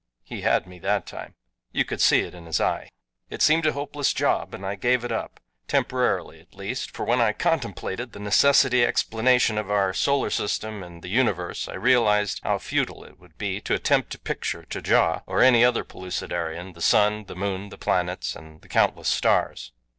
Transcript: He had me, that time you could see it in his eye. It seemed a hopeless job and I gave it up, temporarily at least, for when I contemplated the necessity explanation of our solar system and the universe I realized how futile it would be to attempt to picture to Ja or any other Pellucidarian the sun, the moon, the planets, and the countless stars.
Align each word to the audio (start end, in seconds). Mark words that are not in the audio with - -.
He 0.23 0.41
had 0.41 0.65
me, 0.65 0.79
that 0.79 1.05
time 1.05 1.35
you 1.71 1.85
could 1.85 2.01
see 2.01 2.21
it 2.21 2.33
in 2.33 2.47
his 2.47 2.59
eye. 2.59 2.89
It 3.29 3.43
seemed 3.43 3.67
a 3.67 3.73
hopeless 3.73 4.13
job 4.13 4.55
and 4.55 4.65
I 4.65 4.73
gave 4.73 5.03
it 5.05 5.11
up, 5.11 5.39
temporarily 5.67 6.39
at 6.39 6.55
least, 6.55 6.89
for 6.89 7.05
when 7.05 7.21
I 7.21 7.33
contemplated 7.33 8.11
the 8.11 8.17
necessity 8.17 8.83
explanation 8.83 9.59
of 9.59 9.69
our 9.69 9.93
solar 9.93 10.31
system 10.31 10.81
and 10.81 11.03
the 11.03 11.09
universe 11.09 11.67
I 11.67 11.75
realized 11.75 12.39
how 12.41 12.57
futile 12.57 13.03
it 13.03 13.19
would 13.19 13.37
be 13.37 13.61
to 13.61 13.75
attempt 13.75 14.09
to 14.13 14.17
picture 14.17 14.63
to 14.71 14.81
Ja 14.83 15.19
or 15.27 15.43
any 15.43 15.63
other 15.63 15.83
Pellucidarian 15.83 16.73
the 16.73 16.81
sun, 16.81 17.25
the 17.25 17.35
moon, 17.35 17.69
the 17.69 17.77
planets, 17.77 18.35
and 18.35 18.59
the 18.61 18.67
countless 18.67 19.07
stars. 19.07 19.71